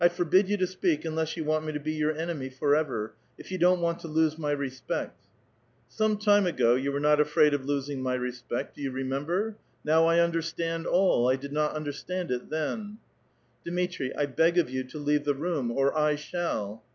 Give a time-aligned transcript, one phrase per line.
[0.01, 3.51] 1 forbid you to speak, unless yon want me to ^ 3our enemy forever,— if
[3.51, 5.11] you don't want to lose my ^^r:>eet." *"^^
[5.89, 9.57] Some time ago, you were not afraid of losing my re ^P^^^'t; do you remember?
[9.83, 11.29] Now I understand all.
[11.29, 12.79] I did ^^^ undei stand it tben."
[13.29, 16.81] *"^ Dmitri, I beg of you to leave the room, or I shall."